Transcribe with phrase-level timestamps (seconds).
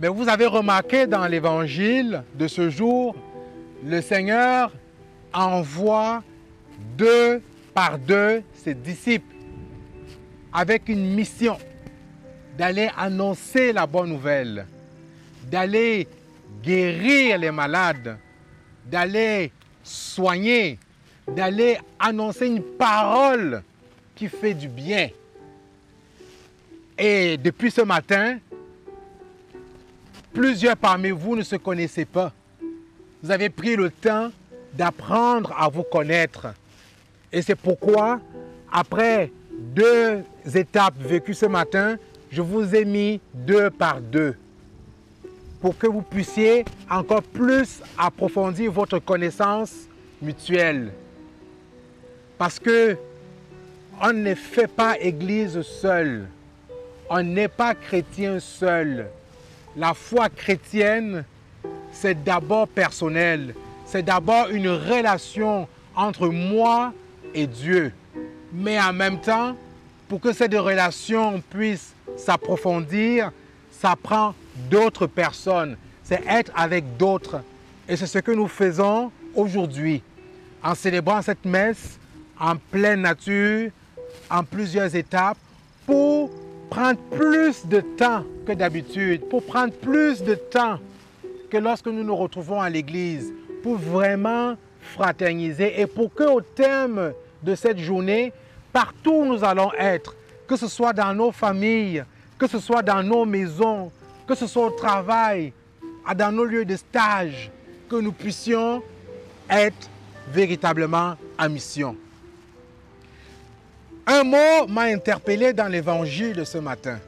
[0.00, 3.14] Mais vous avez remarqué dans l'évangile de ce jour,
[3.84, 4.72] le Seigneur
[5.32, 6.22] envoie
[6.96, 7.40] deux
[7.72, 9.34] par deux ses disciples
[10.52, 11.58] avec une mission
[12.58, 14.66] d'aller annoncer la bonne nouvelle,
[15.50, 16.06] d'aller
[16.62, 18.16] guérir les malades,
[18.86, 19.50] d'aller
[19.82, 20.78] soigner,
[21.28, 23.62] d'aller annoncer une parole
[24.14, 25.08] qui fait du bien.
[26.96, 28.38] Et depuis ce matin,
[30.34, 32.32] plusieurs parmi vous ne se connaissaient pas.
[33.22, 34.30] Vous avez pris le temps
[34.74, 36.48] d'apprendre à vous connaître.
[37.32, 38.20] Et c'est pourquoi,
[38.70, 40.22] après deux
[40.54, 41.96] étapes vécues ce matin,
[42.30, 44.34] je vous ai mis deux par deux
[45.60, 49.72] pour que vous puissiez encore plus approfondir votre connaissance
[50.20, 50.92] mutuelle.
[52.36, 52.98] Parce que
[54.02, 56.26] on ne fait pas église seul.
[57.08, 59.06] On n'est pas chrétien seul.
[59.76, 61.24] La foi chrétienne,
[61.92, 63.54] c'est d'abord personnel.
[63.86, 66.92] C'est d'abord une relation entre moi
[67.34, 67.92] et Dieu.
[68.52, 69.56] Mais en même temps,
[70.08, 73.32] pour que cette relation puisse s'approfondir,
[73.72, 74.34] ça prend
[74.70, 75.76] d'autres personnes.
[76.02, 77.40] C'est être avec d'autres.
[77.88, 80.02] Et c'est ce que nous faisons aujourd'hui
[80.62, 81.98] en célébrant cette messe
[82.38, 83.70] en pleine nature,
[84.30, 85.38] en plusieurs étapes,
[85.86, 86.30] pour
[86.74, 90.80] prendre plus de temps que d'habitude, pour prendre plus de temps
[91.48, 97.12] que lorsque nous nous retrouvons à l'église, pour vraiment fraterniser et pour que au terme
[97.44, 98.32] de cette journée,
[98.72, 100.16] partout où nous allons être,
[100.48, 102.02] que ce soit dans nos familles,
[102.36, 103.92] que ce soit dans nos maisons,
[104.26, 105.52] que ce soit au travail,
[106.16, 107.52] dans nos lieux de stage,
[107.88, 108.82] que nous puissions
[109.48, 109.88] être
[110.32, 111.96] véritablement en mission.
[114.06, 116.98] Un mot m'a interpellé dans l'évangile de ce matin.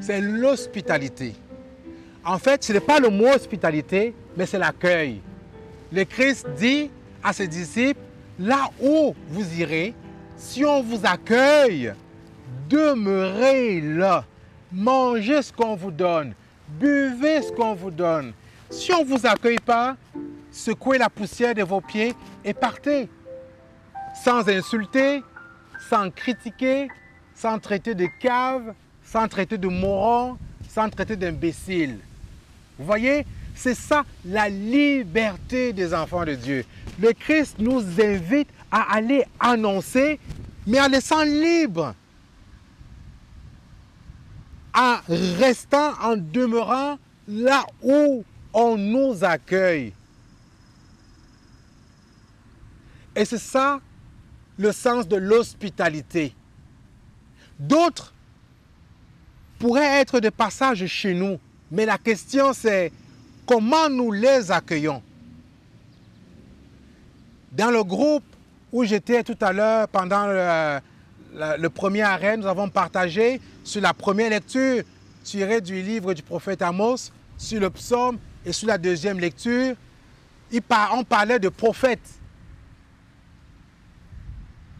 [0.00, 1.34] C'est l'hospitalité.
[2.24, 5.20] En fait, ce n'est pas le mot hospitalité, mais c'est l'accueil.
[5.92, 6.90] Le Christ dit
[7.22, 8.00] à ses disciples,
[8.38, 9.94] là où vous irez,
[10.36, 11.92] si on vous accueille,
[12.68, 14.24] demeurez là.
[14.72, 16.32] Mangez ce qu'on vous donne.
[16.66, 18.32] Buvez ce qu'on vous donne.
[18.70, 19.96] Si on ne vous accueille pas,
[20.50, 22.14] secouez la poussière de vos pieds
[22.44, 23.08] et partez.
[24.24, 25.22] Sans insulter,
[25.88, 26.88] sans critiquer,
[27.34, 28.74] sans traiter de cave,
[29.04, 31.98] sans traiter de moron, sans traiter d'imbécile.
[32.78, 36.64] Vous voyez, c'est ça la liberté des enfants de Dieu.
[37.00, 40.18] Le Christ nous invite à aller annoncer,
[40.66, 41.94] mais en laissant libre,
[44.74, 44.96] en
[45.38, 49.92] restant, en demeurant là où on nous accueille.
[53.14, 53.80] Et c'est ça
[54.58, 56.34] le sens de l'hospitalité.
[57.58, 58.12] D'autres
[59.58, 61.38] pourraient être de passage chez nous,
[61.70, 62.92] mais la question c'est
[63.46, 65.02] comment nous les accueillons.
[67.52, 68.24] Dans le groupe
[68.72, 74.30] où j'étais tout à l'heure pendant le, premier arrêt, nous avons partagé sur la première
[74.30, 74.82] lecture
[75.22, 79.76] tirée du livre du prophète Amos, sur le psaume et sur la deuxième lecture.
[80.92, 82.20] On parlait de prophètes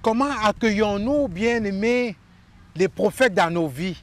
[0.04, 2.14] Comment accueillons-nous, bien-aimés,
[2.76, 3.96] les prophètes dans nos vies,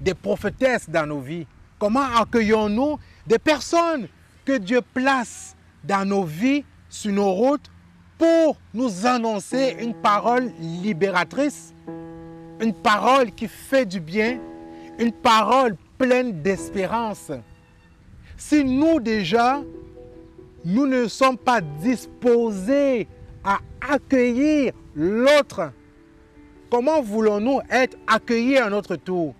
[0.00, 1.46] des prophétesses dans nos vies?
[1.78, 4.08] Comment accueillons-nous des personnes
[4.46, 5.54] que Dieu place
[5.84, 7.70] dans nos vies, sur nos routes,
[8.16, 11.74] pour nous annoncer une parole libératrice,
[12.58, 14.40] une parole qui fait du bien,
[14.98, 17.30] une parole pleine d'espérance?
[18.38, 19.60] Si nous déjà,
[20.64, 23.06] nous ne sommes pas disposés
[23.44, 25.72] à accueillir l'autre.
[26.70, 29.34] Comment voulons-nous être accueillis à notre tour?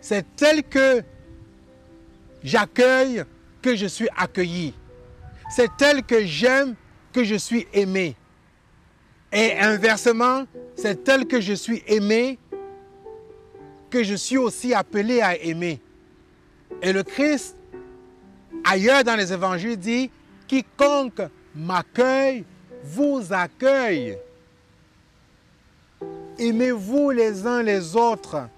[0.00, 1.02] C'est tel que
[2.42, 3.24] j'accueille
[3.62, 4.74] que je suis accueilli.
[5.50, 6.74] C'est tel que j'aime
[7.12, 8.16] que je suis aimé.
[9.32, 10.44] Et inversement,
[10.76, 12.38] c'est tel que je suis aimé
[13.90, 15.80] que je suis aussi appelé à aimer.
[16.82, 17.56] Et le Christ,
[18.64, 20.10] ailleurs dans les évangiles, dit,
[20.46, 21.22] quiconque
[21.54, 22.44] m'accueille,
[22.84, 24.18] vous accueille.
[26.38, 28.48] Aimez-vous les uns les autres.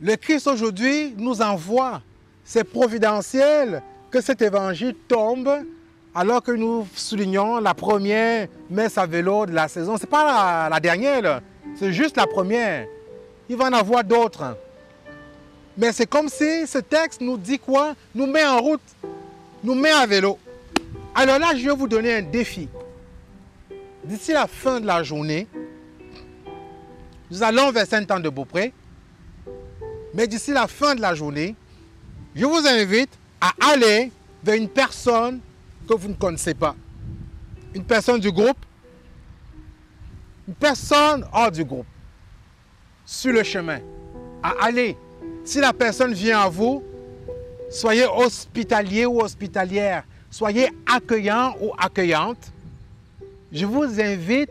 [0.00, 2.02] Le Christ aujourd'hui nous envoie.
[2.44, 5.50] C'est providentiel que cet évangile tombe
[6.14, 9.96] alors que nous soulignons la première messe à vélo de la saison.
[9.96, 11.40] Ce n'est pas la, dernière,
[11.76, 12.86] c'est juste la première.
[13.48, 14.56] Il va en avoir d'autres.
[15.76, 17.94] Mais c'est comme si ce texte nous dit quoi?
[18.14, 18.80] Nous met en route,
[19.64, 20.38] nous met à vélo.
[21.14, 22.68] Alors là, je vais vous donner un défi.
[24.04, 25.46] D'ici la fin de la journée,
[27.30, 28.72] nous allons vers Saint-Anne de Beaupré.
[30.12, 31.54] Mais d'ici la fin de la journée,
[32.34, 34.10] je vous invite à aller
[34.42, 35.40] vers une personne
[35.88, 36.74] que vous ne connaissez pas.
[37.74, 38.58] Une personne du groupe,
[40.48, 41.86] une personne hors du groupe,
[43.06, 43.80] sur le chemin,
[44.42, 44.96] à aller.
[45.44, 46.82] Si la personne vient à vous,
[47.70, 52.50] soyez hospitalier ou hospitalière, soyez accueillant ou accueillante.
[53.52, 54.50] Je vous invite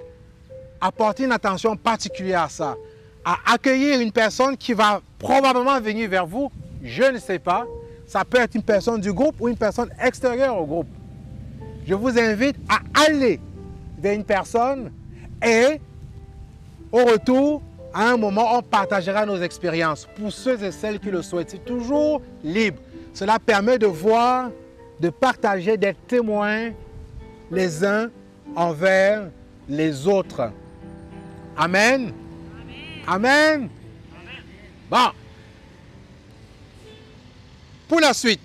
[0.79, 2.75] à porter une attention particulière à ça,
[3.25, 6.49] à accueillir une personne qui va probablement venir vers vous,
[6.81, 7.65] je ne sais pas.
[8.07, 10.87] Ça peut être une personne du groupe ou une personne extérieure au groupe.
[11.85, 13.41] Je vous invite à aller
[13.97, 14.89] vers une personne
[15.45, 15.81] et
[16.93, 17.61] au retour,
[17.93, 21.49] à un moment, on partagera nos expériences pour ceux et celles qui le souhaitent.
[21.49, 22.79] C'est toujours libre.
[23.13, 24.49] Cela permet de voir,
[24.99, 26.71] de partager, des témoins
[27.51, 28.09] les uns
[28.55, 29.29] envers
[29.67, 30.51] les autres.
[31.55, 32.11] Amen.
[33.07, 33.69] Amen.
[34.89, 35.09] Bon.
[37.87, 38.41] Pour la suite,